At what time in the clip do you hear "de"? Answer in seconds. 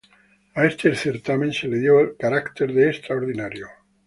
2.73-2.89